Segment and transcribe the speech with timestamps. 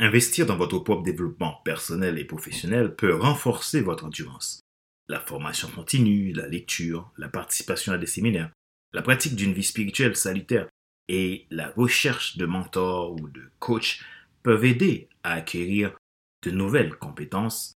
[0.00, 4.60] Investir dans votre propre développement personnel et professionnel peut renforcer votre endurance.
[5.08, 8.52] La formation continue, la lecture, la participation à des séminaires,
[8.92, 10.68] la pratique d'une vie spirituelle salutaire
[11.08, 14.00] et la recherche de mentors ou de coachs
[14.44, 15.96] peuvent aider à acquérir
[16.44, 17.72] de nouvelles compétences,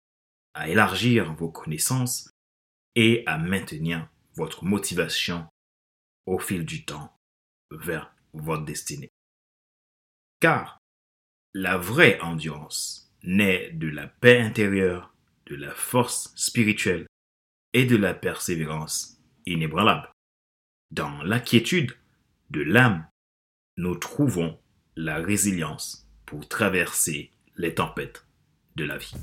[0.54, 2.30] à élargir vos connaissances
[2.96, 5.46] et à maintenir votre motivation
[6.26, 7.16] au fil du temps
[7.70, 9.10] vers votre destinée.
[10.40, 10.77] Car
[11.54, 15.14] la vraie endurance naît de la paix intérieure,
[15.46, 17.06] de la force spirituelle
[17.72, 20.10] et de la persévérance inébranlable.
[20.90, 21.96] Dans l'inquiétude
[22.50, 23.06] de l'âme,
[23.76, 24.58] nous trouvons
[24.96, 28.26] la résilience pour traverser les tempêtes
[28.76, 29.14] de la vie.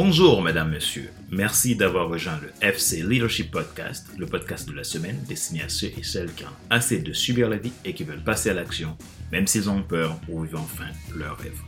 [0.00, 1.10] Bonjour mesdames, messieurs.
[1.28, 5.88] Merci d'avoir rejoint le FC Leadership Podcast, le podcast de la semaine destiné à ceux
[5.88, 8.96] et celles qui ont assez de subir la vie et qui veulent passer à l'action,
[9.32, 11.58] même s'ils ont peur ou vivent enfin leur rêve.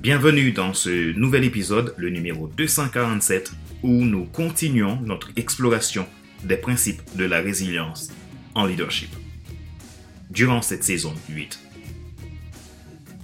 [0.00, 3.52] Bienvenue dans ce nouvel épisode, le numéro 247,
[3.84, 6.08] où nous continuons notre exploration
[6.42, 8.10] des principes de la résilience
[8.56, 9.10] en leadership.
[10.30, 11.60] Durant cette saison 8,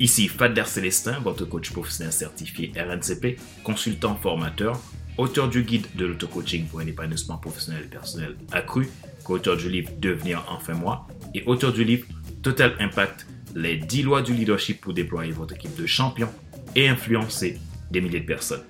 [0.01, 4.81] Ici Fadler Célestin, votre coach professionnel certifié RNCP, consultant formateur,
[5.19, 8.89] auteur du guide de l'auto-coaching pour un épanouissement professionnel et personnel accru,
[9.25, 12.07] co-auteur du livre Devenir enfin moi et auteur du livre
[12.43, 16.33] Total Impact, les 10 lois du leadership pour déployer votre équipe de champions
[16.75, 17.59] et influencer
[17.91, 18.65] des milliers de personnes.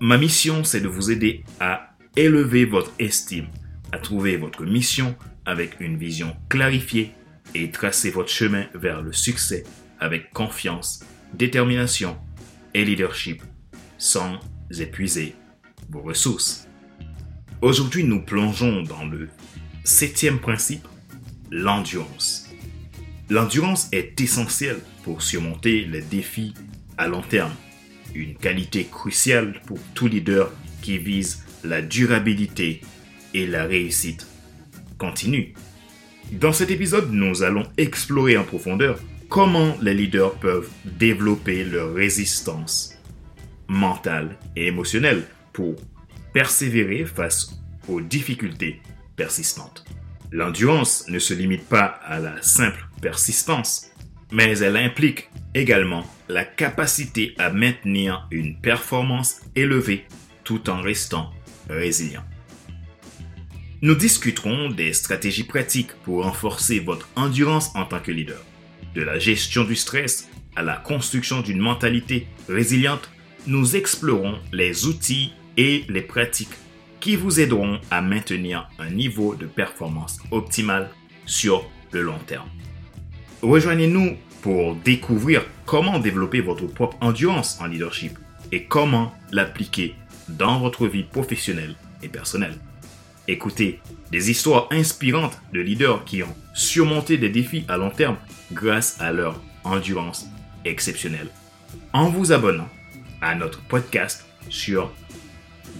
[0.00, 3.46] Ma mission, c'est de vous aider à élever votre estime,
[3.90, 7.12] à trouver votre mission avec une vision clarifiée
[7.54, 9.64] et tracer votre chemin vers le succès
[10.00, 12.16] avec confiance, détermination
[12.74, 13.42] et leadership
[13.98, 14.38] sans
[14.78, 15.34] épuiser
[15.90, 16.68] vos ressources.
[17.62, 19.28] Aujourd'hui, nous plongeons dans le
[19.84, 20.86] septième principe,
[21.50, 22.50] l'endurance.
[23.30, 26.54] L'endurance est essentielle pour surmonter les défis
[26.98, 27.54] à long terme,
[28.14, 30.52] une qualité cruciale pour tout leader
[30.82, 32.82] qui vise la durabilité
[33.34, 34.26] et la réussite
[34.98, 35.54] continue.
[36.32, 42.94] Dans cet épisode, nous allons explorer en profondeur comment les leaders peuvent développer leur résistance
[43.68, 45.76] mentale et émotionnelle pour
[46.32, 48.80] persévérer face aux difficultés
[49.16, 49.84] persistantes?
[50.32, 53.90] L'endurance ne se limite pas à la simple persistance,
[54.32, 60.04] mais elle implique également la capacité à maintenir une performance élevée
[60.44, 61.30] tout en restant
[61.68, 62.24] résilient.
[63.82, 68.42] Nous discuterons des stratégies pratiques pour renforcer votre endurance en tant que leader
[68.96, 73.10] de la gestion du stress à la construction d'une mentalité résiliente,
[73.46, 76.56] nous explorons les outils et les pratiques
[76.98, 80.90] qui vous aideront à maintenir un niveau de performance optimal
[81.26, 82.48] sur le long terme.
[83.42, 88.18] Rejoignez-nous pour découvrir comment développer votre propre endurance en leadership
[88.50, 89.94] et comment l'appliquer
[90.28, 92.58] dans votre vie professionnelle et personnelle.
[93.28, 93.80] Écoutez
[94.12, 98.16] des histoires inspirantes de leaders qui ont surmonté des défis à long terme
[98.52, 100.26] grâce à leur endurance
[100.64, 101.28] exceptionnelle.
[101.92, 102.68] En vous abonnant
[103.20, 104.92] à notre podcast sur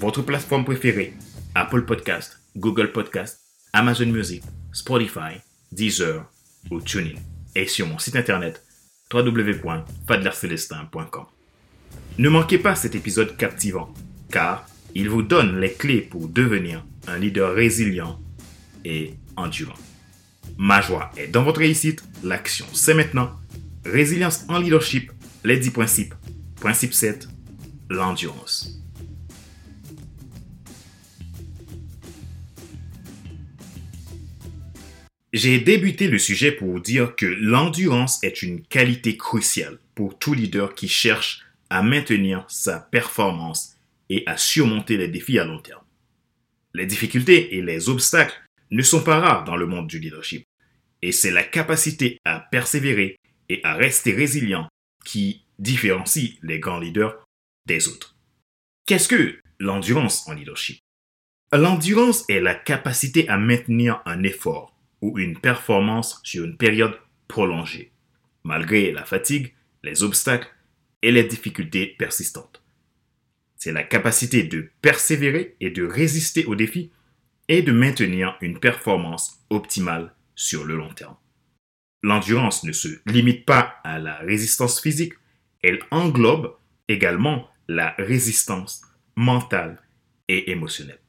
[0.01, 1.15] votre plateforme préférée,
[1.55, 3.43] Apple Podcast, Google Podcast,
[3.73, 4.43] Amazon Music,
[4.73, 5.39] Spotify,
[5.71, 6.25] Deezer
[6.71, 7.15] ou TuneIn.
[7.55, 8.65] Et sur mon site internet
[9.13, 11.27] www.fadlercelestin.com.
[12.19, 13.95] Ne manquez pas cet épisode captivant,
[14.33, 18.21] car il vous donne les clés pour devenir un leader résilient
[18.85, 19.79] et endurant.
[20.59, 22.03] Ma joie est dans votre réussite.
[22.23, 23.33] L'action, c'est maintenant.
[23.85, 25.13] Résilience en leadership,
[25.45, 26.15] les 10 principes.
[26.61, 27.29] Principe 7,
[27.91, 28.81] l'endurance.
[35.33, 40.75] J'ai débuté le sujet pour dire que l'endurance est une qualité cruciale pour tout leader
[40.75, 43.77] qui cherche à maintenir sa performance
[44.09, 45.86] et à surmonter les défis à long terme.
[46.77, 48.39] Les difficultés et les obstacles
[48.71, 50.45] ne sont pas rares dans le monde du leadership.
[51.01, 53.17] Et c'est la capacité à persévérer
[53.49, 54.69] et à rester résilient
[55.03, 57.25] qui différencie les grands leaders
[57.65, 58.15] des autres.
[58.85, 60.79] Qu'est-ce que l'endurance en leadership?
[61.51, 67.91] L'endurance est la capacité à maintenir un effort ou une performance sur une période prolongée,
[68.45, 70.55] malgré la fatigue, les obstacles
[71.01, 72.63] et les difficultés persistantes.
[73.67, 76.93] C'est la capacité de persévérer et de résister aux défis
[77.49, 81.17] et de maintenir une performance optimale sur le long terme.
[82.05, 85.15] L'endurance ne se limite pas à la résistance physique,
[85.65, 86.55] elle englobe
[86.87, 88.83] également la résistance
[89.17, 89.83] mentale
[90.29, 91.01] et émotionnel.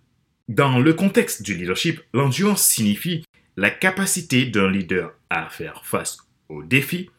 [0.48, 3.24] Dans le contexte du leadership, l'endurance signifie
[3.56, 6.18] la capacité d'un leader à faire face
[6.50, 7.12] aux défis,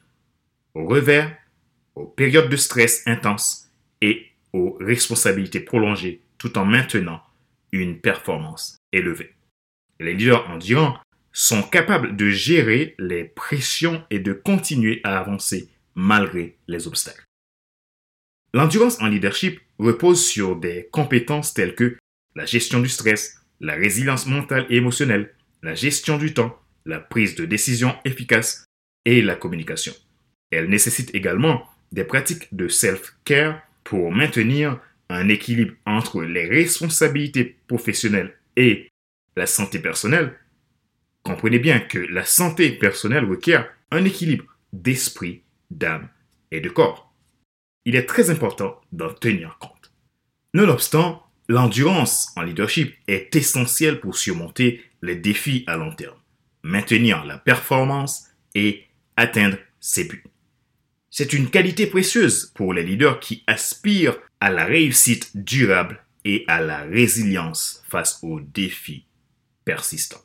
[0.75, 1.33] aux revers,
[1.95, 3.71] aux périodes de stress intense
[4.01, 7.21] et aux responsabilités prolongées tout en maintenant
[7.73, 9.35] une performance élevée.
[10.01, 10.99] Les leaders endurants
[11.33, 17.25] sont capables de gérer les pressions et de continuer à avancer malgré les obstacles.
[18.55, 21.97] L'endurance en leadership repose sur des compétences telles que
[22.35, 27.35] la gestion du stress, la résilience mentale et émotionnelle, la gestion du temps, la prise
[27.35, 28.65] de décision efficace
[29.05, 29.93] et la communication.
[30.51, 38.37] Elle nécessite également des pratiques de self-care pour maintenir un équilibre entre les responsabilités professionnelles
[38.55, 38.91] et
[39.35, 40.39] la santé personnelle.
[41.23, 44.45] Comprenez bien que la santé personnelle requiert un équilibre
[44.75, 46.11] d'esprit, d'âme
[46.51, 47.15] et de corps.
[47.87, 49.91] Il est très important d'en tenir compte.
[50.53, 56.19] Nonobstant, l'endurance en leadership est essentielle pour surmonter les défis à long terme,
[56.63, 58.85] maintenir la performance et
[59.17, 60.25] atteindre ses buts.
[61.11, 66.61] C'est une qualité précieuse pour les leaders qui aspirent à la réussite durable et à
[66.61, 69.07] la résilience face aux défis
[69.65, 70.23] persistants.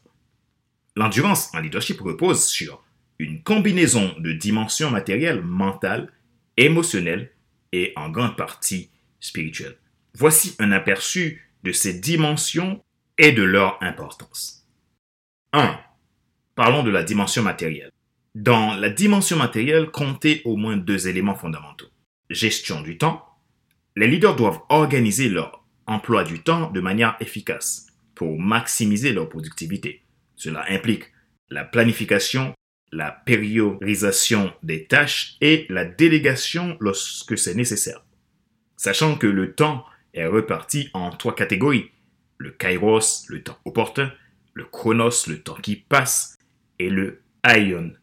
[0.96, 2.84] L'endurance en leadership repose sur
[3.18, 6.12] une combinaison de dimensions matérielles, mentales,
[6.58, 7.32] émotionnelles
[7.72, 9.78] et en grande partie spirituelles.
[10.16, 12.84] Voici un aperçu de ces dimensions
[13.18, 14.68] et de leur importance.
[15.54, 15.80] 1.
[16.56, 17.93] Parlons de la dimension matérielle.
[18.36, 21.90] Dans la dimension matérielle, comptez au moins deux éléments fondamentaux.
[22.32, 23.24] Gestion du temps.
[23.96, 27.86] Les leaders doivent organiser leur emploi du temps de manière efficace
[28.16, 30.02] pour maximiser leur productivité.
[30.36, 31.12] Cela implique
[31.52, 32.56] la planification,
[32.92, 38.04] la périorisation des tâches et la délégation lorsque c'est nécessaire.
[38.78, 39.86] Sachant que le temps
[40.16, 41.92] est reparti en trois catégories.
[42.40, 44.12] Le kairos, le temps opportun,
[44.56, 46.36] le chronos, le temps qui passe,
[46.80, 47.94] et le aion,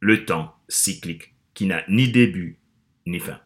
[0.00, 2.58] le temps cyclique qui n'a ni début
[3.06, 3.40] ni fin.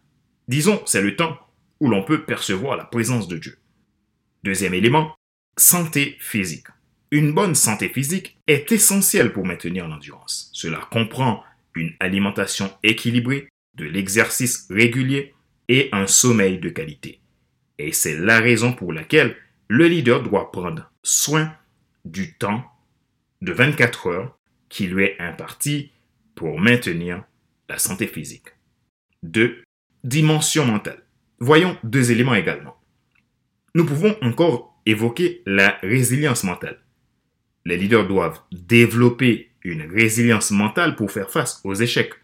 [0.48, 1.38] Disons, c'est le temps
[1.80, 3.58] où l'on peut percevoir la présence de Dieu.
[4.42, 5.14] Deuxième élément,
[5.56, 6.66] santé physique.
[7.10, 10.50] Une bonne santé physique est essentielle pour maintenir l'endurance.
[10.52, 11.42] Cela comprend
[11.74, 15.34] une alimentation équilibrée, de l'exercice régulier
[15.68, 17.20] et un sommeil de qualité.
[17.78, 19.36] Et c'est la raison pour laquelle
[19.68, 21.54] le leader doit prendre soin
[22.04, 22.64] du temps
[23.40, 24.38] de 24 heures
[24.68, 25.92] qui lui est imparti
[26.40, 27.22] pour maintenir
[27.68, 28.46] la santé physique.
[29.24, 29.62] 2.
[30.04, 31.04] Dimension mentale.
[31.38, 32.80] Voyons deux éléments également.
[33.74, 36.80] Nous pouvons encore évoquer la résilience mentale.
[37.66, 42.14] Les leaders doivent développer une résilience mentale pour faire face aux échecs,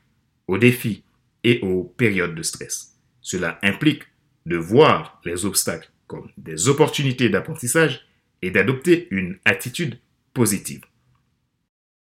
[0.48, 1.04] aux défis
[1.44, 2.98] et aux périodes de stress.
[3.20, 4.04] Cela implique
[4.46, 8.06] de voir les obstacles comme des opportunités d'apprentissage
[8.40, 10.00] et d'adopter une attitude
[10.32, 10.86] positive.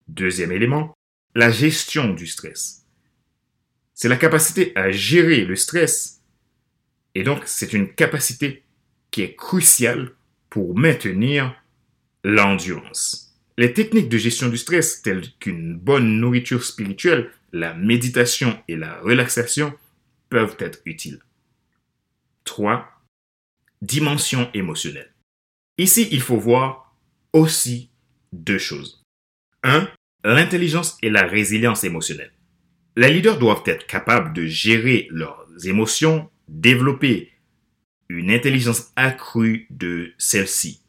[0.08, 0.92] Deuxième élément,
[1.34, 2.86] la gestion du stress.
[3.94, 6.22] C'est la capacité à gérer le stress.
[7.14, 8.64] Et donc, c'est une capacité
[9.10, 10.12] qui est cruciale
[10.48, 11.54] pour maintenir
[12.24, 13.36] l'endurance.
[13.58, 18.98] Les techniques de gestion du stress, telles qu'une bonne nourriture spirituelle, la méditation et la
[19.00, 19.74] relaxation,
[20.30, 21.20] peuvent être utiles.
[22.44, 22.88] 3.
[23.82, 25.12] Dimension émotionnelle.
[25.78, 26.94] Ici, il faut voir
[27.32, 27.90] aussi
[28.32, 29.04] deux choses.
[29.62, 29.88] 1
[30.24, 32.32] l'intelligence et la résilience émotionnelle.
[32.96, 37.32] Les leaders doivent être capables de gérer leurs émotions, développer
[38.08, 40.82] une intelligence accrue de celles-ci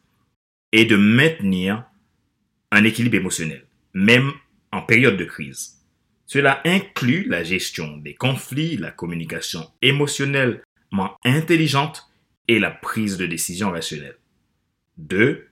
[0.71, 1.85] et de maintenir
[2.71, 4.31] un équilibre émotionnel, même
[4.71, 5.81] en période de crise.
[6.25, 12.09] Cela inclut la gestion des conflits, la communication émotionnellement intelligente
[12.47, 14.17] et la prise de décision rationnelle.
[14.97, 15.47] 2.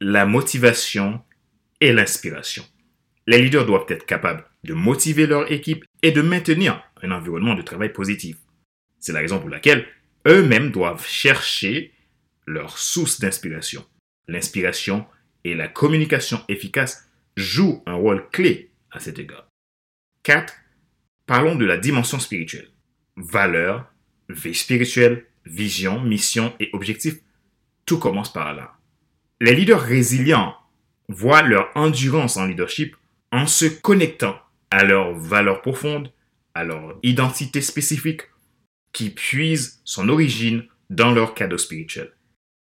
[0.00, 1.20] La motivation
[1.80, 2.64] et l'inspiration.
[3.30, 7.62] Les leaders doivent être capables de motiver leur équipe et de maintenir un environnement de
[7.62, 8.38] travail positif.
[8.98, 9.86] C'est la raison pour laquelle
[10.26, 11.92] eux-mêmes doivent chercher
[12.48, 13.86] leur source d'inspiration.
[14.26, 15.06] L'inspiration
[15.44, 19.46] et la communication efficace jouent un rôle clé à cet égard.
[20.24, 20.52] 4.
[21.26, 22.72] Parlons de la dimension spirituelle.
[23.16, 23.94] Valeurs,
[24.28, 27.20] vie spirituelle, vision, mission et objectif.
[27.86, 28.72] Tout commence par là.
[29.40, 30.56] Les leaders résilients
[31.08, 32.96] voient leur endurance en leadership
[33.32, 34.36] en se connectant
[34.70, 36.12] à leurs valeurs profondes,
[36.54, 38.22] à leur identité spécifique,
[38.92, 42.12] qui puisent son origine dans leur cadeau spirituel.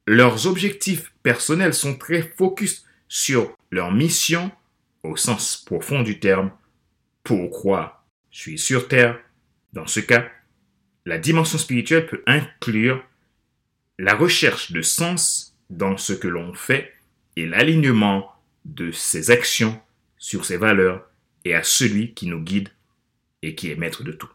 [0.07, 4.50] Leurs objectifs personnels sont très focus sur leur mission
[5.02, 6.52] au sens profond du terme.
[7.25, 9.19] Pourquoi je suis sur Terre
[9.73, 10.28] Dans ce cas,
[11.04, 13.04] la dimension spirituelle peut inclure
[13.99, 16.92] la recherche de sens, dans ce que l'on fait
[17.37, 18.31] et l'alignement
[18.64, 19.81] de ses actions
[20.23, 21.11] sur ses valeurs
[21.45, 22.69] et à celui qui nous guide
[23.43, 24.31] et qui est maître de tout.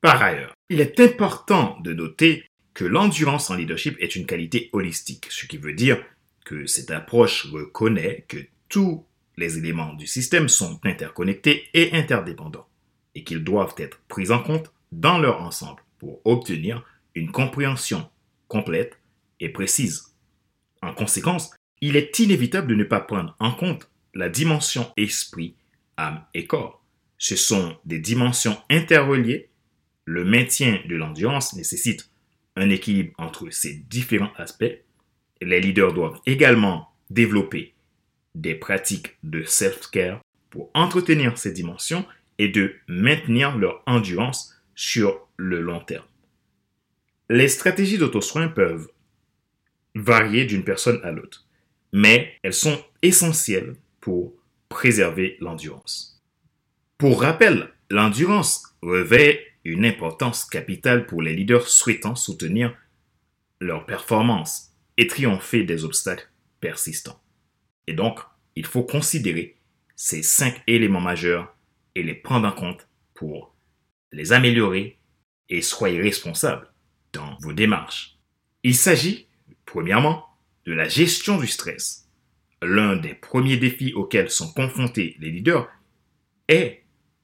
[0.00, 5.28] Par ailleurs, il est important de noter que l'endurance en leadership est une qualité holistique,
[5.30, 6.02] ce qui veut dire
[6.44, 8.38] que cette approche reconnaît que
[8.68, 12.66] tous les éléments du système sont interconnectés et interdépendants,
[13.14, 18.10] et qu'ils doivent être pris en compte dans leur ensemble pour obtenir une compréhension
[18.48, 18.98] complète
[19.38, 20.16] et précise.
[20.82, 25.54] En conséquence, il est inévitable de ne pas prendre en compte la dimension esprit,
[25.96, 26.84] âme et corps.
[27.18, 29.48] Ce sont des dimensions interreliées.
[30.04, 32.10] Le maintien de l'endurance nécessite
[32.56, 34.80] un équilibre entre ces différents aspects.
[35.40, 37.74] Les leaders doivent également développer
[38.34, 42.06] des pratiques de self-care pour entretenir ces dimensions
[42.38, 46.04] et de maintenir leur endurance sur le long terme.
[47.28, 48.88] Les stratégies d'auto-soin peuvent
[49.94, 51.46] varier d'une personne à l'autre,
[51.92, 54.34] mais elles sont essentielles pour
[54.68, 56.22] préserver l'endurance.
[56.98, 62.74] Pour rappel, l'endurance revêt une importance capitale pour les leaders souhaitant soutenir
[63.60, 66.30] leur performance et triompher des obstacles
[66.60, 67.20] persistants.
[67.86, 68.20] Et donc,
[68.56, 69.56] il faut considérer
[69.96, 71.54] ces cinq éléments majeurs
[71.94, 73.54] et les prendre en compte pour
[74.12, 74.98] les améliorer
[75.48, 76.72] et soyez responsables
[77.12, 78.18] dans vos démarches.
[78.62, 79.26] Il s'agit,
[79.66, 80.26] premièrement,
[80.64, 82.09] de la gestion du stress.
[82.62, 85.68] L'un des premiers défis auxquels sont confrontés les leaders
[86.48, 86.82] est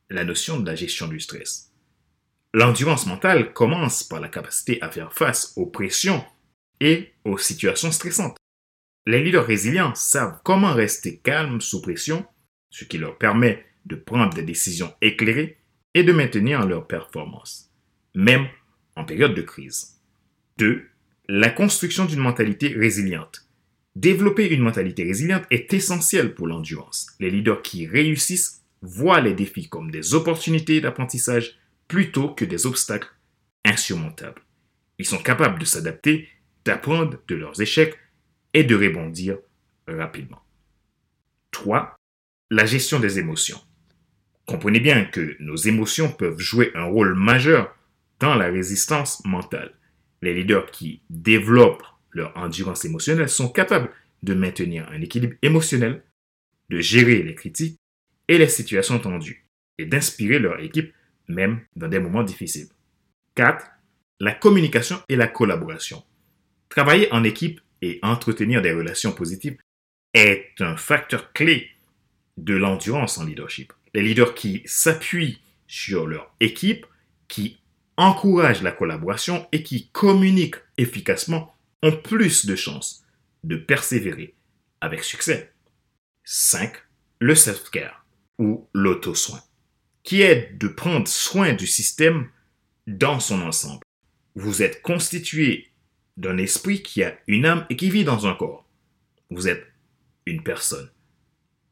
[0.09, 1.73] la notion de la gestion du stress.
[2.55, 6.25] L'endurance mentale commence par la capacité à faire face aux pressions
[6.81, 8.38] et aux situations stressantes.
[9.05, 12.26] Les leaders résilients savent comment rester calmes sous pression,
[12.71, 15.59] ce qui leur permet de prendre des décisions éclairées
[15.95, 17.71] et de maintenir leur performance,
[18.14, 18.49] même
[18.97, 20.00] en période de crise.
[20.59, 20.88] 2.
[21.28, 23.46] La construction d'une mentalité résiliente.
[23.97, 27.07] Développer une mentalité résiliente est essentiel pour l'endurance.
[27.19, 31.57] Les leaders qui réussissent voient les défis comme des opportunités d'apprentissage
[31.88, 33.09] plutôt que des obstacles
[33.65, 34.43] insurmontables.
[34.99, 36.29] Ils sont capables de s'adapter,
[36.67, 37.97] d'apprendre de leurs échecs
[38.53, 39.38] et de rebondir
[39.88, 40.43] rapidement.
[41.53, 41.97] 3.
[42.50, 43.62] La gestion des émotions.
[44.45, 47.75] Comprenez bien que nos émotions peuvent jouer un rôle majeur
[48.21, 49.73] dans la résistance mentale.
[50.21, 53.90] Les leaders qui développent leur endurance émotionnelle sont capables
[54.23, 56.02] de maintenir un équilibre émotionnel,
[56.70, 57.78] de gérer les critiques
[58.26, 59.46] et les situations tendues,
[59.78, 60.92] et d'inspirer leur équipe
[61.28, 62.68] même dans des moments difficiles.
[63.35, 63.66] 4.
[64.20, 66.02] La communication et la collaboration.
[66.70, 69.58] Travailler en équipe et entretenir des relations positives
[70.14, 71.70] est un facteur clé
[72.38, 73.73] de l'endurance en leadership.
[73.92, 76.87] Les leaders qui s'appuient sur leur équipe,
[77.28, 77.58] qui
[77.99, 83.04] encouragent la collaboration et qui communiquent efficacement ont plus de chances
[83.45, 84.35] de persévérer
[84.80, 85.52] avec succès.
[86.25, 86.75] 5.
[87.21, 88.04] Le self-care
[88.38, 89.40] ou l'auto-soin,
[90.02, 92.28] qui est de prendre soin du système
[92.87, 93.85] dans son ensemble.
[94.35, 95.73] Vous êtes constitué
[96.16, 98.68] d'un esprit qui a une âme et qui vit dans un corps.
[99.30, 99.66] Vous êtes
[100.26, 100.90] une personne,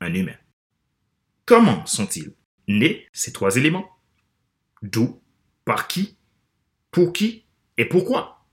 [0.00, 0.36] un humain.
[1.46, 2.34] Comment sont-ils
[2.68, 3.90] nés ces trois éléments?
[4.82, 5.20] D'où
[5.64, 6.16] Par qui
[6.90, 7.44] Pour qui
[7.76, 8.43] Et pourquoi?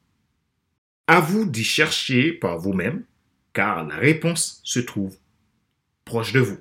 [1.14, 3.04] À vous d'y chercher par vous-même,
[3.52, 5.18] car la réponse se trouve
[6.06, 6.58] proche de vous.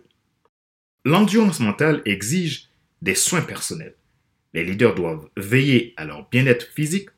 [1.04, 2.68] L'endurance mentale exige
[3.00, 3.94] des soins personnels.
[4.52, 7.10] Les leaders doivent veiller à leur bien-être physique,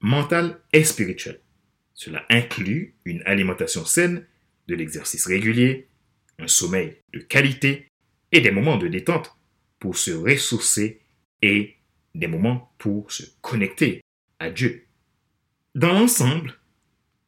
[0.00, 1.42] mental et spirituel.
[1.92, 4.24] Cela inclut une alimentation saine,
[4.66, 5.88] de l'exercice régulier,
[6.38, 7.88] un sommeil de qualité
[8.32, 9.36] et des moments de détente
[9.78, 11.02] pour se ressourcer
[11.42, 11.76] et
[12.14, 14.00] des moments pour se connecter
[14.38, 14.86] à Dieu.
[15.74, 16.58] Dans l'ensemble,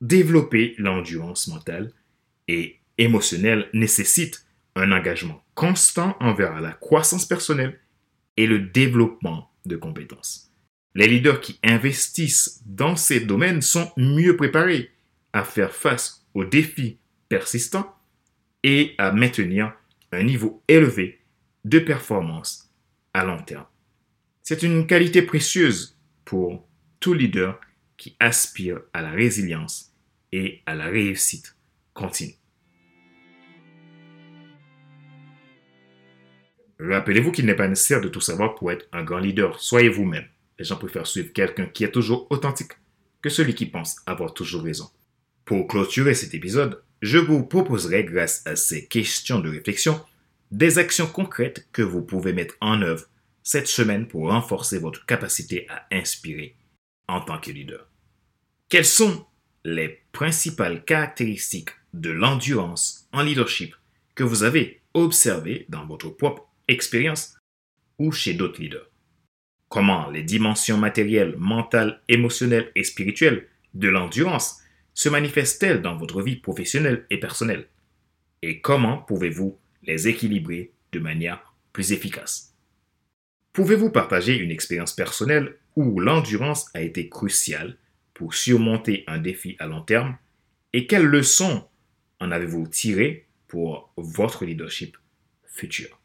[0.01, 1.93] développer l'endurance mentale
[2.49, 4.45] et émotionnelle nécessite
[4.77, 7.79] un engagement constant envers la croissance personnelle
[8.37, 10.51] et le développement de compétences.
[10.95, 14.91] Les leaders qui investissent dans ces domaines sont mieux préparés
[15.33, 17.95] à faire face aux défis persistants
[18.63, 19.73] et à maintenir
[20.13, 21.21] un niveau élevé
[21.65, 22.73] de performance
[23.15, 23.67] à long terme.
[24.43, 26.67] C'est une qualité précieuse pour
[26.99, 27.61] tout leader
[27.97, 29.90] qui aspire à la résilience
[30.33, 31.57] et à la réussite
[31.95, 32.35] continue.
[36.79, 39.61] Rappelez-vous qu'il n'est pas nécessaire de tout savoir pour être un grand leader.
[39.61, 40.27] Soyez vous-même
[40.61, 42.73] les gens préfèrent suivre quelqu'un qui est toujours authentique
[43.23, 44.91] que celui qui pense avoir toujours raison.
[45.47, 50.05] Pour clôturer cet épisode, je vous proposerai, grâce à ces questions de réflexion,
[50.51, 53.07] des actions concrètes que vous pouvez mettre en œuvre
[53.43, 56.57] cette semaine pour renforcer votre capacité à inspirer
[57.09, 57.89] en tant que leader.
[58.69, 59.25] Quelles sont
[59.65, 63.75] les principales caractéristiques de l'endurance en leadership
[64.15, 67.37] que vous avez observées dans votre propre expérience
[67.99, 68.89] ou chez d'autres leaders.
[69.69, 74.61] Comment les dimensions matérielles, mentales, émotionnelles et spirituelles de l'endurance
[74.95, 77.69] se manifestent-elles dans votre vie professionnelle et personnelle?
[78.43, 82.55] Et comment pouvez-vous les équilibrer de manière plus efficace?
[83.53, 87.77] Pouvez-vous partager une expérience personnelle où l'endurance a été cruciale
[88.21, 90.15] pour surmonter un défi à long terme?
[90.75, 91.65] Et quelles leçons
[92.21, 94.99] en avez-vous tiré pour votre leadership
[95.47, 95.99] futur?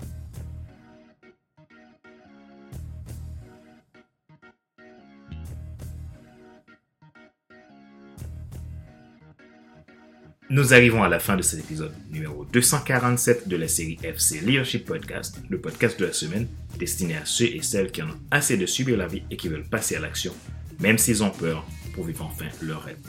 [10.49, 14.85] Nous arrivons à la fin de cet épisode numéro 247 de la série FC Leadership
[14.85, 16.47] Podcast, le podcast de la semaine
[16.79, 19.49] destiné à ceux et celles qui en ont assez de subir la vie et qui
[19.49, 20.33] veulent passer à l'action,
[20.79, 22.99] même s'ils ont peur, pour vivre enfin leur rêve.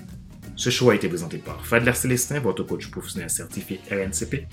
[0.54, 4.46] Ce show a été présenté par Fadler Célestin, votre coach professionnel certifié RNCP,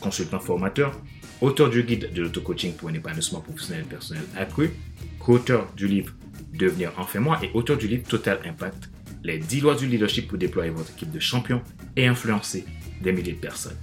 [0.00, 1.00] consultant formateur,
[1.40, 4.72] auteur du guide de l'auto-coaching pour un épanouissement professionnel et personnel accru,
[5.20, 6.12] co-auteur du livre
[6.52, 8.90] Devenir enfin moi et auteur du livre Total Impact
[9.22, 11.62] les 10 lois du leadership pour déployer votre équipe de champions
[11.96, 12.64] et influencer
[13.02, 13.76] des milliers de personnes.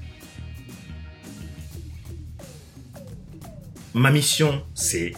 [3.93, 5.13] Ma mission, c'est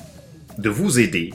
[0.57, 1.33] de vous aider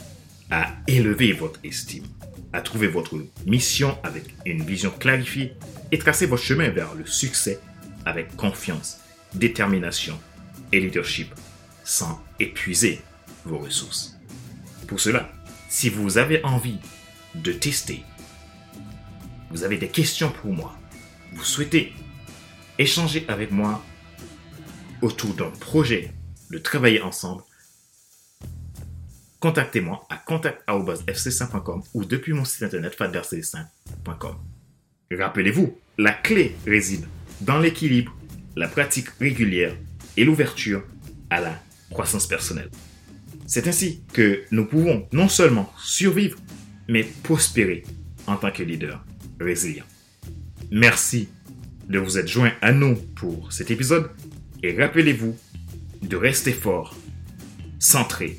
[0.50, 2.04] à élever votre estime,
[2.52, 3.16] à trouver votre
[3.46, 5.54] mission avec une vision clarifiée
[5.92, 7.60] et tracer votre chemin vers le succès
[8.04, 8.98] avec confiance,
[9.34, 10.18] détermination
[10.72, 11.34] et leadership
[11.84, 13.00] sans épuiser
[13.44, 14.18] vos ressources.
[14.86, 15.30] Pour cela,
[15.68, 16.78] si vous avez envie
[17.34, 18.02] de tester
[19.50, 20.76] vous avez des questions pour moi,
[21.32, 21.92] vous souhaitez
[22.78, 23.84] échanger avec moi
[25.02, 26.12] autour d'un projet
[26.50, 27.42] de travailler ensemble,
[29.40, 34.36] contactez-moi à contact.fc5.com ou depuis mon site internet faderc5.com.
[35.18, 37.06] Rappelez-vous, la clé réside
[37.40, 38.16] dans l'équilibre,
[38.54, 39.74] la pratique régulière
[40.16, 40.84] et l'ouverture
[41.30, 41.58] à la
[41.90, 42.70] croissance personnelle.
[43.46, 46.38] C'est ainsi que nous pouvons non seulement survivre,
[46.88, 47.82] mais prospérer
[48.26, 49.04] en tant que leader
[49.40, 49.84] résilient.
[50.70, 51.28] Merci
[51.88, 54.10] de vous être joint à nous pour cet épisode
[54.62, 55.36] et rappelez-vous
[56.02, 56.94] de rester fort,
[57.78, 58.38] centré